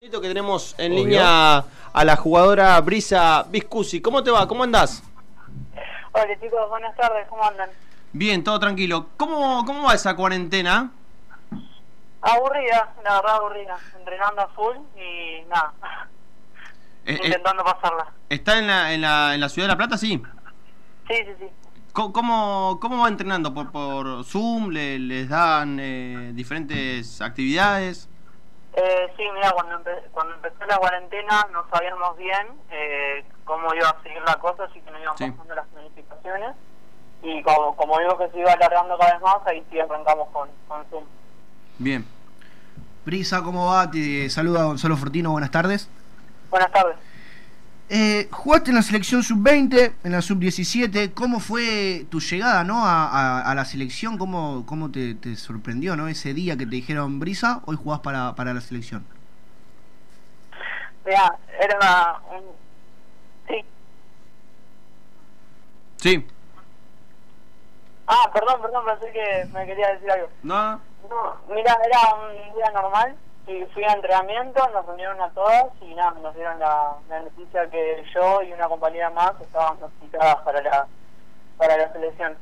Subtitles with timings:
[0.00, 1.58] que tenemos en línea
[1.92, 4.00] a la jugadora Brisa Viscusi.
[4.00, 4.48] ¿Cómo te va?
[4.48, 5.02] ¿Cómo andás?
[6.12, 7.68] Hola chicos, buenas tardes, ¿cómo andan?
[8.14, 9.08] Bien, todo tranquilo.
[9.18, 10.90] ¿Cómo, cómo va esa cuarentena?
[12.22, 15.74] Aburrida, la verdad aburrida, entrenando a full y nada,
[17.04, 18.06] Eh, eh, intentando pasarla.
[18.30, 19.98] ¿Está en la, en, la, en la ciudad de La Plata?
[19.98, 20.22] Sí.
[21.08, 21.46] Sí, sí, sí.
[21.92, 23.52] ¿Cómo, cómo, cómo va entrenando?
[23.52, 24.70] ¿Por, por Zoom?
[24.70, 28.08] ¿Le- ¿Les dan eh, diferentes actividades?
[28.74, 33.88] Eh, sí, mira, cuando, empe- cuando empezó la cuarentena no sabíamos bien eh, cómo iba
[33.88, 35.30] a seguir la cosa, así que no íbamos Sí.
[35.30, 36.54] pasando las planificaciones.
[37.22, 40.48] Y como, como digo que se iba alargando cada vez más, ahí sí arrancamos con,
[40.68, 41.04] con Zoom.
[41.78, 42.06] Bien.
[43.04, 43.90] Brisa, ¿cómo va?
[43.90, 45.88] Te saluda Gonzalo Fortino, buenas tardes.
[46.50, 46.96] Buenas tardes.
[47.92, 51.12] Eh, jugaste en la selección sub-20, en la sub-17.
[51.12, 52.86] ¿Cómo fue tu llegada ¿no?
[52.86, 54.16] a, a- a la selección?
[54.16, 56.06] ¿Cómo, cómo te, te sorprendió ¿no?
[56.06, 59.04] ese día que te dijeron, Brisa, hoy jugás para, para la selección?
[61.04, 62.44] Mira, era un...
[63.48, 63.64] Sí.
[65.96, 66.26] Sí.
[68.06, 70.28] Ah, perdón, perdón, pensé que me quería decir algo.
[70.44, 70.80] No.
[71.08, 75.94] No, mira, era un día normal y fui a entrenamiento, nos unieron a todas y
[75.94, 80.62] nada, nos dieron la, la noticia que yo y una compañera más estábamos citadas para
[80.62, 80.86] la,
[81.56, 82.34] para la selección.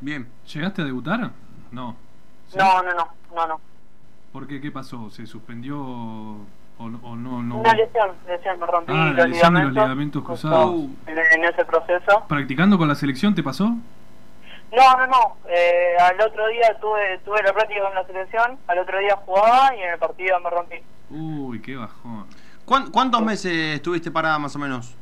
[0.00, 0.28] Bien.
[0.52, 1.30] ¿Llegaste a debutar?
[1.70, 1.96] No.
[2.48, 2.58] ¿Sí?
[2.58, 3.60] No, no, no, no, no.
[4.32, 4.60] ¿Por qué?
[4.60, 5.10] ¿Qué pasó?
[5.10, 6.36] ¿Se suspendió o,
[6.78, 7.42] o no?
[7.42, 7.56] no?
[7.58, 9.72] Una lesión, lesión, me rompí Ah, los de los ligamentos.
[9.74, 10.74] ligamentos cruzados.
[11.06, 12.24] En, en ese proceso.
[12.28, 13.74] ¿Practicando con la selección te pasó?
[14.72, 15.36] No, no, no.
[15.48, 19.74] Eh, al otro día tuve, tuve la práctica con la selección, al otro día jugaba
[19.76, 20.76] y en el partido me rompí.
[21.10, 22.26] Uy, qué bajón.
[22.64, 24.94] ¿Cuán- ¿Cuántos meses estuviste parada más o menos?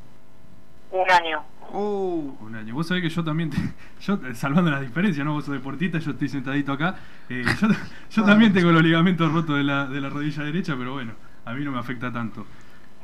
[0.91, 1.43] Un año.
[1.73, 2.75] Uh, Un año.
[2.75, 3.57] Vos sabés que yo también, te-
[4.01, 5.33] yo eh, salvando las diferencias, ¿no?
[5.33, 6.97] Vos sos deportista, yo estoy sentadito acá.
[7.31, 7.69] Eh, yo
[8.11, 11.15] yo también tengo los ligamentos rotos de la, de la rodilla derecha, pero bueno,
[11.47, 12.45] a mí no me afecta tanto.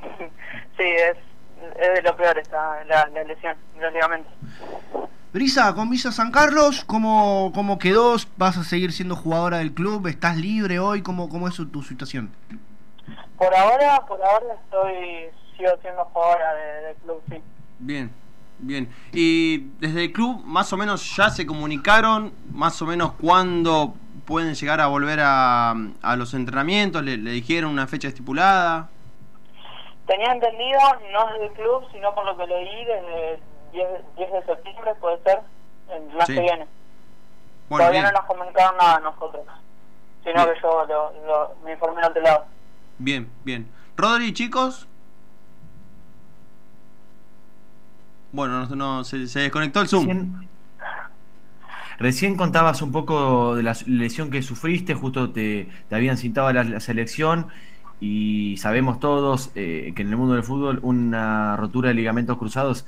[0.77, 1.17] Sí, es,
[1.79, 4.33] es de lo peor esta, la, la lesión, los ligamentos.
[5.33, 8.17] Brisa, con Visa San Carlos, ¿cómo, ¿cómo quedó?
[8.37, 10.09] ¿Vas a seguir siendo jugadora del club?
[10.09, 11.03] ¿Estás libre hoy?
[11.03, 12.33] ¿Cómo, cómo es tu situación?
[13.39, 17.37] Por ahora, por ahora estoy, sigo siendo jugadora de, del club, sí.
[17.79, 18.11] bien.
[18.59, 18.91] Bien.
[19.13, 23.95] ¿Y desde el club más o menos ya se comunicaron más o menos cuándo
[24.27, 27.03] pueden llegar a volver a, a los entrenamientos?
[27.05, 28.91] ¿Le, le dijeron una fecha estipulada?
[30.07, 30.79] Tenía entendido,
[31.13, 33.41] no desde el club, sino por lo que leí, desde
[33.73, 35.41] 10, 10 de septiembre, puede ser,
[35.91, 36.35] el mes Sí.
[36.35, 36.67] que viene.
[37.69, 38.13] Bueno, Todavía bien.
[38.13, 39.45] no nos comunicaron nada a nosotros,
[40.25, 40.55] sino Bien.
[40.55, 42.45] que yo lo, lo- me informé al otro lado.
[42.99, 43.69] Bien, bien.
[43.97, 44.87] Rodri, chicos.
[48.33, 50.07] Bueno, no, no, se, se desconectó el Zoom.
[50.07, 50.49] Recién,
[51.99, 56.53] recién contabas un poco de la lesión que sufriste, justo te, te habían citado a
[56.53, 57.49] la, la selección
[58.01, 62.87] y sabemos todos eh, que en el mundo del fútbol una rotura de ligamentos cruzados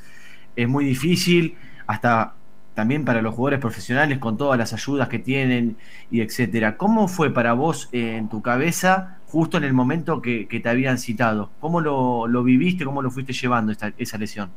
[0.56, 2.34] es muy difícil, hasta
[2.74, 5.76] también para los jugadores profesionales con todas las ayudas que tienen
[6.10, 6.76] y etcétera.
[6.76, 10.98] ¿Cómo fue para vos eh, en tu cabeza justo en el momento que, te habían
[10.98, 11.50] citado?
[11.60, 14.50] ¿Cómo lo, lo viviste, cómo lo fuiste llevando esta, esa lesión?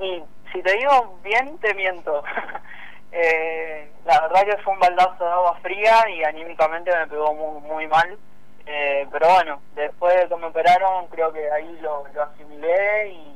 [0.00, 0.22] Y
[0.52, 2.22] si te digo bien, te miento.
[3.18, 7.62] Eh, la verdad que fue un baldazo de agua fría y anímicamente me pegó muy,
[7.62, 8.14] muy mal.
[8.66, 13.35] Eh, pero bueno, después de que me operaron, creo que ahí lo, lo asimilé y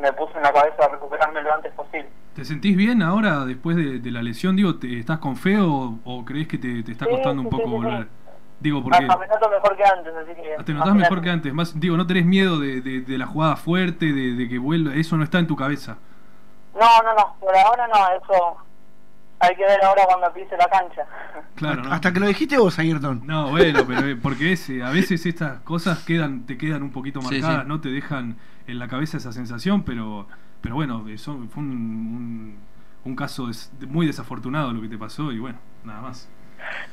[0.00, 2.08] me puse en la cabeza a recuperarme lo antes posible.
[2.34, 4.54] ¿Te sentís bien ahora después de, de la lesión?
[4.56, 7.48] Digo, ¿te, ¿estás con fe o, o crees que te, te está Sí, costando un
[7.48, 8.08] poco sí, volver?
[8.60, 10.54] Digo, porque me noto mejor que antes, así que...
[10.58, 11.52] Ah, te notás mejor que antes.
[11.54, 14.94] Más, digo, no tenés miedo de, de- de la jugada fuerte, de, de que vuelva.
[14.94, 15.98] Eso no está en tu cabeza.
[16.74, 18.56] No, no, no, por ahora no, eso
[19.40, 21.06] hay que ver ahora cuando pise la cancha.
[21.54, 21.92] Claro, ¿no?
[21.92, 23.22] Hasta que lo dijiste vos, Ayrton.
[23.26, 26.90] No, bueno, pero eh, porque es, eh, a veces estas cosas quedan, te quedan un
[26.92, 27.68] poquito Sí, marcadas, sí.
[27.68, 30.26] no te dejan en la cabeza esa sensación, pero,
[30.60, 32.58] pero bueno, eso fue un, un,
[33.04, 36.28] un caso des- muy desafortunado lo que te pasó y bueno, nada más.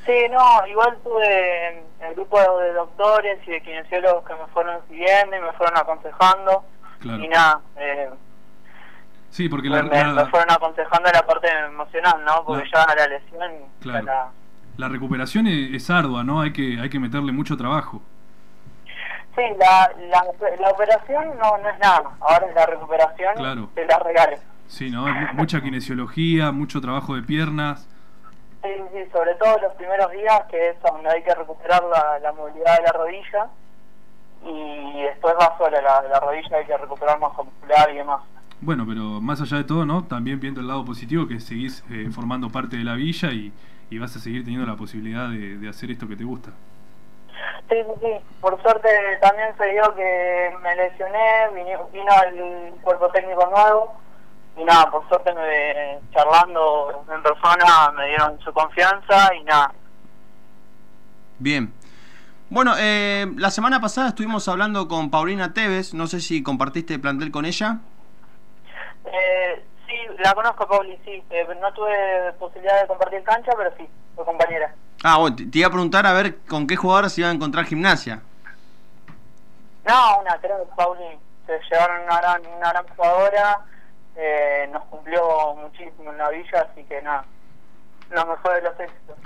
[0.06, 5.36] Sí, no, igual tuve el grupo de doctores y de kinesiólogos que me fueron siguiendo
[5.36, 6.64] y me fueron aconsejando.
[7.00, 7.22] Claro.
[7.22, 8.08] Y nada, eh,
[9.36, 12.42] Sí, porque la, me- la- me fueron aconsejando la parte emocional, ¿no?
[12.46, 13.52] Porque La- ya la lesión.
[13.80, 14.04] Claro.
[14.06, 14.30] la-
[14.78, 16.40] la recuperación es, es ardua, ¿no?
[16.40, 18.00] Hay que, hay que meterle mucho trabajo.
[19.34, 20.22] Sí, la, la,
[20.58, 22.02] la operación no, no es nada.
[22.20, 23.68] Ahora es la recuperación Claro.
[23.74, 24.40] de las regales.
[24.68, 25.04] Sí, ¿no?
[25.34, 27.86] Mucha kinesiología, mucho trabajo de piernas.
[28.62, 32.32] Sí, sí, sobre todo los primeros días, que es donde hay que recuperar la, la
[32.32, 33.46] movilidad de la rodilla.
[34.46, 38.22] Y después va sola la, la rodilla, hay que recuperar más muscular y demás.
[38.60, 40.04] Bueno, pero más allá de todo, ¿no?
[40.04, 43.52] También viendo el lado positivo que seguís eh, formando parte de la villa y,
[43.90, 46.50] y vas a seguir teniendo la posibilidad de, de hacer esto que te gusta.
[47.68, 48.12] Sí, sí, sí.
[48.40, 48.88] Por suerte
[49.20, 54.00] también se dio que me lesioné, vino, vino el cuerpo técnico nuevo
[54.56, 59.74] y nada, por suerte me, charlando en persona me dieron su confianza y nada.
[61.38, 61.72] Bien.
[62.48, 67.30] Bueno, eh, la semana pasada estuvimos hablando con Paulina Tevez, no sé si compartiste plantel
[67.30, 67.80] con ella.
[69.26, 71.22] Eh, sí, la conozco, Pauli, sí.
[71.30, 74.74] Eh, no tuve posibilidad de compartir cancha, pero sí, fue compañera.
[75.02, 77.32] Ah, bueno, te te iba a preguntar a ver con qué jugadores se iba a
[77.32, 78.22] encontrar gimnasia.
[79.86, 83.60] No, una, creo que Pauli se llevaron una gran, una gran jugadora,
[84.16, 87.24] eh, nos cumplió muchísimo en la villa, así que nada,
[88.10, 89.16] lo mejor de los éxitos.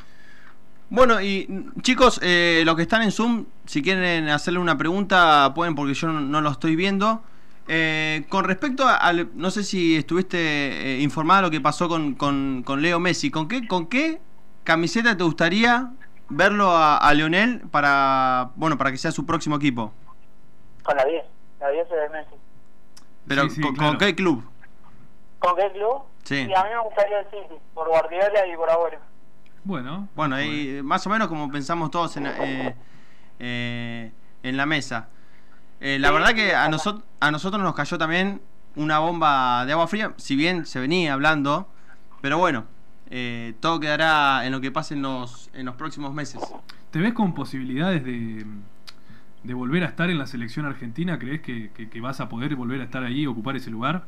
[0.91, 1.49] Bueno, y
[1.83, 6.09] chicos, eh, los que están en Zoom, si quieren hacerle una pregunta, pueden porque yo
[6.09, 7.23] no, no lo estoy viendo.
[7.73, 11.89] Eh, con respecto a- al, no sé si estuviste eh, informada de lo que pasó
[11.89, 14.21] con, con, con Leo Messi, ¿con qué, ¿con qué
[14.65, 15.93] camiseta te gustaría
[16.29, 19.93] verlo a, a Leonel para, bueno, para que sea su próximo equipo?
[20.83, 21.25] Con la 10,
[21.61, 22.35] la 10 es de Messi.
[23.29, 23.91] Pero Sí, sí, con, claro.
[23.91, 24.45] ¿con qué club?
[25.39, 26.03] ¿Con qué club?
[26.25, 26.41] Sí.
[26.53, 28.99] a mí me gustaría el City, por Guardiola y por Agüero.
[29.63, 30.09] Bueno.
[30.17, 32.75] Bueno, ahí más o menos como pensamos todos en, eh,
[33.39, 34.11] eh,
[34.43, 35.09] en la mesa.
[35.81, 36.77] Eh, la Sí, verdad que a, ojalá.
[36.77, 38.41] nosot- a nosotros nos cayó también
[38.77, 41.69] una bomba de agua fría, si bien se venía hablando,
[42.21, 42.65] pero bueno,
[43.11, 46.41] eh, todo quedará en lo que pase en los, en los próximos meses.
[46.91, 48.45] ¿Te ves con posibilidades de,
[49.43, 51.19] de volver a estar en la selección argentina?
[51.19, 54.03] ¿Crees que, que- que vas a poder volver a estar ahí y ocupar ese lugar?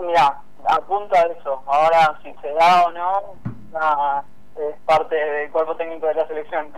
[0.00, 0.36] Mira,
[0.68, 1.62] apunto a eso.
[1.66, 3.20] Ahora, si se da o no,
[3.72, 4.24] nada,
[4.56, 6.68] es parte del cuerpo técnico de la selección.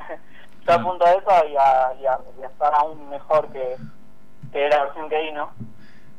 [0.69, 3.77] Yo apunto a eso y a, y a- y a estar aún mejor que,
[4.53, 5.51] que la versión que hay, ¿no?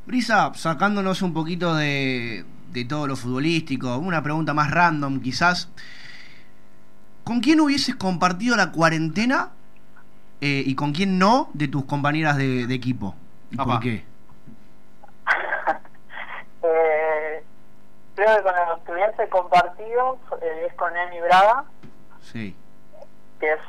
[0.06, 5.70] Brisa, sacándonos un poquito de, de todo lo futbolístico, una pregunta más random quizás.
[7.24, 9.52] ¿Con quién hubieses compartido la cuarentena
[10.42, 13.16] eh, y con quién no de tus compañeras de, de equipo?
[13.52, 13.74] ¿Y Papá.
[13.74, 14.04] por qué?
[16.62, 17.44] Eh,
[18.16, 21.64] creo que con los que hubiese compartido eh, es con Emi Braga,
[22.22, 22.54] Sí.
[23.40, 23.60] que es,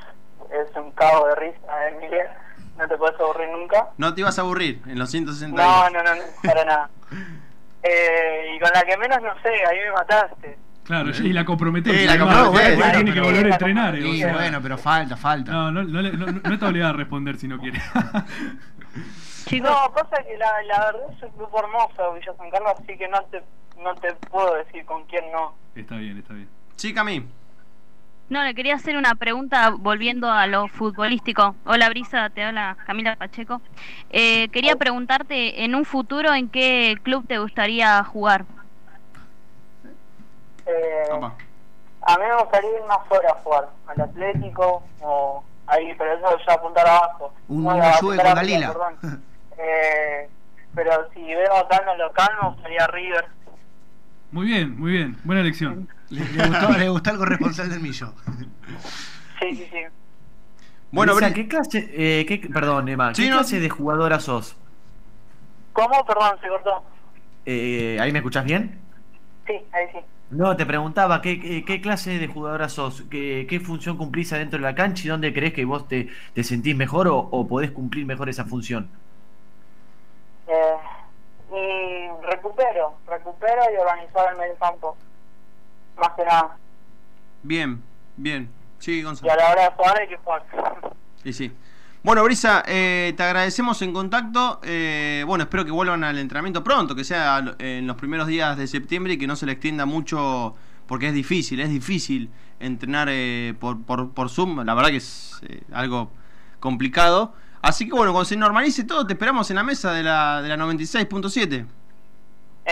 [0.53, 2.37] es un cabo de risa, Emilia.
[2.79, 3.89] No te puedes aburrir nunca.
[3.99, 5.93] No te ibas a aburrir en los 160 No, días.
[5.93, 6.91] no, no, no, para nada.
[7.83, 10.59] Eh, y con la que menos, no sé, ahí me mataste.
[10.85, 11.97] Claro, y la comprometés.
[11.99, 13.95] Sí, la comprometés, bueno, tiene que pero- volver a la entrenar.
[13.97, 15.51] eh, o Sí, sea, bueno, pero falta, falta.
[15.51, 17.81] No, no, no, le- no, no está obligada a responder si no quiere.
[19.47, 22.97] Chicos, No, pasa que la, la verdad es un grupo hermoso, Villa San Carlos, así
[22.99, 23.43] que no te,
[23.79, 25.55] no te puedo decir con quién no.
[25.75, 26.49] está bien, está bien.
[26.77, 27.25] Sí, Cami.
[28.31, 31.57] No, le quería hacer una pregunta volviendo a lo futbolístico.
[31.67, 33.61] Hola Brisa, te habla Camila Pacheco.
[34.11, 38.45] Eh, quería preguntarte, en un futuro, ¿en qué club te gustaría jugar?
[40.65, 41.11] Eh,
[42.03, 46.39] a mí me gustaría ir más fuera a jugar, al Atlético o ahí, pero eso
[46.47, 47.35] ya apuntar abajo.
[47.49, 48.97] Un- No, con perdón.
[49.63, 50.27] Eh,
[50.75, 53.27] pero si veo acá en el local, me gustaría River.
[54.31, 55.19] Muy bien, muy bien.
[55.25, 55.87] Buena elección.
[56.11, 58.13] Le, le gustó, le gustó el corresponsal del Millo.
[59.41, 59.79] Sí, sí, sí.
[60.93, 63.37] Bueno, Brisa, Bri- ¿qué clase, eh, qué- perdón, Emma, Sí, ¿qué no.
[63.37, 64.57] clase de jugadora sos?
[65.73, 66.05] ¿Cómo?
[66.05, 66.83] Perdón, se cortó.
[67.47, 68.79] Eh, ¿Ahí me escuchás bien?
[69.47, 69.99] Sí, ahí sí.
[70.31, 73.03] No, te preguntaba, ¿qué, qué, qué clase de jugadora sos?
[73.11, 76.45] ¿Qué, qué función cumplís adentro de la cancha y dónde crees que vos te, te
[76.45, 78.89] sentís mejor o, o podés cumplir mejor esa función?
[80.49, 80.77] Eh,
[81.53, 84.97] y recupero, recupero y organizar el medio campo.
[86.01, 86.57] Más que nada.
[87.43, 87.83] bien,
[88.17, 88.51] bien.
[88.79, 89.33] Sí, Y Gonzalo.
[89.33, 90.43] a la hora de jugar hay que jugar.
[91.25, 91.53] Y sí.
[92.03, 94.59] Bueno, Brisa, eh, te agradecemos en contacto.
[94.63, 98.67] Eh, bueno, espero que vuelvan al entrenamiento pronto, que sea en los primeros días de
[98.67, 100.55] septiembre y que no se le extienda mucho,
[100.87, 104.65] porque es difícil, es difícil entrenar eh, por, por, por Zoom.
[104.65, 106.11] La verdad que es eh, algo
[106.59, 107.35] complicado.
[107.61, 110.49] Así que bueno, cuando se normalice todo, te esperamos en la mesa de la, de
[110.49, 111.67] la 96.7.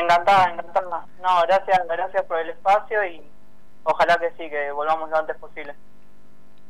[0.03, 1.07] Encantada, encantada.
[1.23, 3.23] No, gracias, gracias por el espacio y
[3.85, 5.75] ojalá que sí, que volvamos lo antes posible.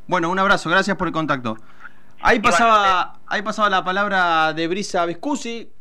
[0.07, 1.57] Bueno, un abrazo, gracias por el contacto.
[2.21, 5.71] Ahí pasaba, ahí pasaba la palabra de Brisa Viscusi,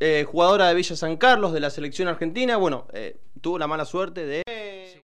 [0.00, 2.56] eh, jugadora de Villa San Carlos de la selección argentina.
[2.56, 4.42] Bueno, eh, tuvo la mala suerte de...